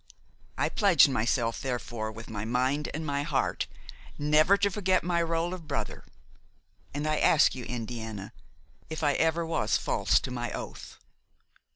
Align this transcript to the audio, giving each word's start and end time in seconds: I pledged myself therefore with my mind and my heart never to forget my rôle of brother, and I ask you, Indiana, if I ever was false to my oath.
I 0.57 0.67
pledged 0.69 1.09
myself 1.09 1.61
therefore 1.61 2.11
with 2.11 2.27
my 2.27 2.43
mind 2.43 2.89
and 2.91 3.05
my 3.05 3.21
heart 3.21 3.67
never 4.17 4.57
to 4.57 4.71
forget 4.71 5.03
my 5.03 5.21
rôle 5.21 5.53
of 5.53 5.67
brother, 5.67 6.05
and 6.91 7.05
I 7.05 7.19
ask 7.19 7.53
you, 7.53 7.65
Indiana, 7.65 8.33
if 8.89 9.03
I 9.03 9.13
ever 9.13 9.45
was 9.45 9.77
false 9.77 10.19
to 10.21 10.31
my 10.31 10.51
oath. 10.53 10.97